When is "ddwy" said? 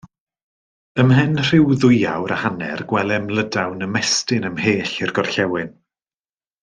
1.83-1.99